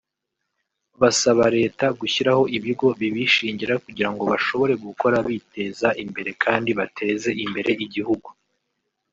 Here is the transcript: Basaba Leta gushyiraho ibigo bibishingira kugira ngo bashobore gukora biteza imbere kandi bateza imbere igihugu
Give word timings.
Basaba 1.01 1.45
Leta 1.57 1.85
gushyiraho 1.99 2.43
ibigo 2.57 2.87
bibishingira 2.99 3.73
kugira 3.83 4.09
ngo 4.13 4.23
bashobore 4.31 4.73
gukora 4.85 5.17
biteza 5.27 5.87
imbere 6.03 6.31
kandi 6.43 6.69
bateza 6.79 7.29
imbere 7.43 7.71
igihugu 7.85 8.29